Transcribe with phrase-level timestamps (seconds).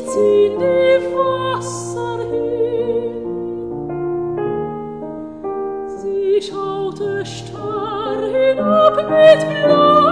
[0.00, 0.50] die
[1.14, 2.18] Wasser.
[6.00, 10.11] Sie schaute starr hinab mit Blau,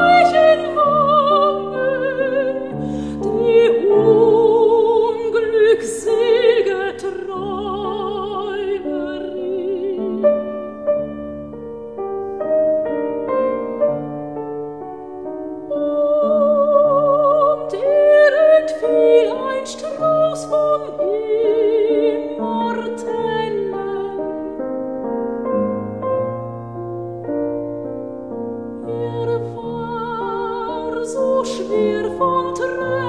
[31.70, 32.99] mir von Tränen.